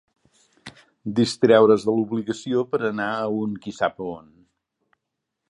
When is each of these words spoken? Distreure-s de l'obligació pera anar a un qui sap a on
Distreure-s 1.19 1.85
de 1.89 1.95
l'obligació 1.97 2.65
pera 2.73 2.91
anar 2.95 3.11
a 3.19 3.29
un 3.43 3.55
qui 3.67 3.77
sap 3.83 4.03
a 4.03 4.09
on 4.17 4.35